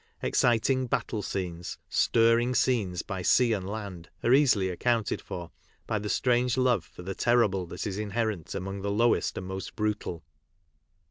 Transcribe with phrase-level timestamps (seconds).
[0.23, 5.51] Exciting battle pieces, stirring scenes by sea and land, are easily accounted for
[5.85, 9.75] by the strange love for the terrible that is inherent amono the lowest and most
[9.75, 10.23] brutal.